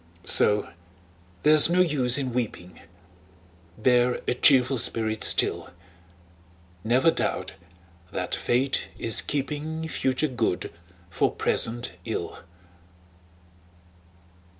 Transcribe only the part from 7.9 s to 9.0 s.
that Fate